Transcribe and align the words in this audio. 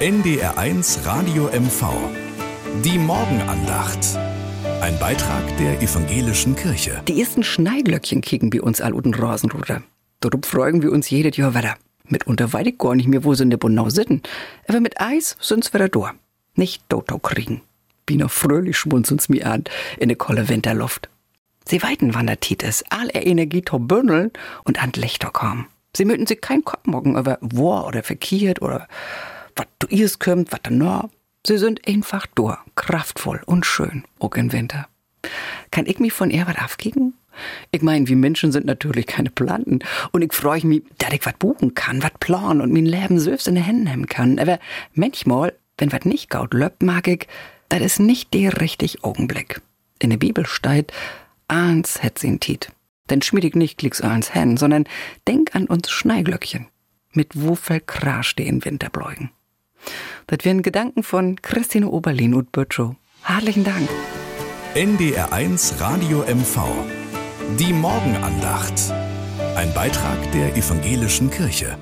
NDR1 0.00 1.04
Radio 1.04 1.50
MV. 1.52 1.84
Die 2.82 2.96
Morgenandacht. 2.96 3.98
Ein 4.80 4.98
Beitrag 4.98 5.54
der 5.58 5.82
evangelischen 5.82 6.56
Kirche. 6.56 7.02
Die 7.06 7.20
ersten 7.20 7.42
Schneiglöckchen 7.42 8.22
kicken 8.22 8.48
bei 8.48 8.62
uns 8.62 8.80
all 8.80 8.94
uten 8.94 9.12
Rosenruder. 9.12 9.82
Darum 10.20 10.42
freuen 10.42 10.80
wir 10.80 10.90
uns 10.90 11.10
jedes 11.10 11.36
Jahr 11.36 11.54
wieder. 11.54 11.76
Mitunter 12.08 12.50
weiß 12.50 12.68
ich 12.68 12.78
gar 12.78 12.94
nicht 12.94 13.08
mehr, 13.08 13.24
wo 13.24 13.34
sie 13.34 13.42
in 13.42 13.50
der 13.50 13.58
Bonau 13.58 13.90
sitzen. 13.90 14.22
Aber 14.66 14.80
mit 14.80 14.98
Eis 14.98 15.36
sind's 15.38 15.74
wieder 15.74 15.90
da. 15.90 16.14
Nicht 16.54 16.82
Doto 16.88 17.18
kriegen. 17.18 17.60
Bina 18.06 18.28
fröhlich 18.28 18.78
schmunzeln's 18.78 19.28
mir 19.28 19.46
an 19.46 19.64
in 19.98 20.08
der 20.08 20.16
kolle 20.16 20.48
Winterluft. 20.48 21.10
Sie 21.68 21.82
weiten, 21.82 22.14
wann 22.14 22.26
der 22.26 22.40
Tit 22.40 22.62
ist, 22.62 22.86
all 22.88 23.10
er 23.10 23.26
Energie 23.26 23.60
to 23.60 23.78
bündeln 23.78 24.30
und 24.64 24.82
an 24.82 24.92
Lichter 24.94 25.28
kommen. 25.28 25.66
Sie 25.94 26.06
möchten 26.06 26.26
sich 26.26 26.40
kein 26.40 26.64
Kopf 26.64 26.86
morgen 26.86 27.18
über 27.18 27.36
wo 27.42 27.74
oder 27.80 28.02
verkehrt 28.02 28.62
oder 28.62 28.88
was 29.60 29.66
du 29.78 29.86
ihrs 29.88 30.18
kommt, 30.18 30.52
was 30.52 30.60
danach. 30.62 31.08
Sie 31.46 31.58
sind 31.58 31.86
einfach 31.86 32.26
durch, 32.34 32.56
kraftvoll 32.76 33.40
und 33.44 33.66
schön, 33.66 34.04
auch 34.18 34.34
im 34.34 34.52
Winter. 34.52 34.88
Kann 35.70 35.86
ich 35.86 35.98
mich 35.98 36.12
von 36.12 36.30
ihr 36.30 36.46
was 36.46 36.56
aufgeben? 36.64 37.14
Ich 37.70 37.82
mein, 37.82 38.08
wir 38.08 38.16
Menschen 38.16 38.52
sind 38.52 38.66
natürlich 38.66 39.06
keine 39.06 39.30
Planten. 39.30 39.80
Und 40.12 40.22
ich 40.22 40.32
freue 40.32 40.66
mich, 40.66 40.82
dass 40.98 41.12
ich 41.12 41.24
was 41.24 41.34
buchen 41.34 41.74
kann, 41.74 42.02
was 42.02 42.12
planen 42.20 42.60
und 42.60 42.72
mein 42.72 42.86
Leben 42.86 43.20
selbst 43.20 43.48
in 43.48 43.54
den 43.54 43.64
Händen 43.64 43.84
nehmen 43.84 44.06
kann. 44.06 44.38
Aber 44.38 44.58
manchmal, 44.94 45.52
wenn 45.78 45.92
was 45.92 46.04
nicht 46.04 46.30
gaut 46.30 46.54
löppt, 46.54 46.82
mag 46.82 47.06
ich, 47.06 47.26
das 47.68 47.80
ist 47.80 48.00
nicht 48.00 48.32
der 48.34 48.60
richtige 48.60 49.02
Augenblick. 49.04 49.60
In 49.98 50.10
der 50.10 50.16
Bibel 50.16 50.46
steht, 50.46 50.92
eins 51.48 52.02
hätt 52.02 52.18
sie 52.18 52.38
Tiet. 52.38 52.72
Denn 53.10 53.22
schmied 53.22 53.44
ich 53.44 53.54
nicht 53.54 53.78
klicks 53.78 54.00
eins 54.00 54.32
hin, 54.32 54.56
sondern 54.56 54.84
denk 55.28 55.54
an 55.54 55.66
uns 55.66 55.90
Schneiglöckchen. 55.90 56.66
Mit 57.12 57.40
Wufel 57.40 57.80
krasch 57.80 58.36
den 58.36 58.64
Winterbläugen. 58.64 59.30
Das 60.26 60.38
wären 60.44 60.62
Gedanken 60.62 61.02
von 61.02 61.40
Christine 61.42 61.88
Oberlin 61.88 62.34
und 62.34 62.52
Bötschow. 62.52 62.94
Herzlichen 63.22 63.64
Dank. 63.64 63.88
NDR1 64.74 65.80
Radio 65.80 66.20
MV. 66.20 66.60
Die 67.58 67.72
Morgenandacht. 67.72 68.92
Ein 69.56 69.74
Beitrag 69.74 70.30
der 70.32 70.56
evangelischen 70.56 71.30
Kirche. 71.30 71.76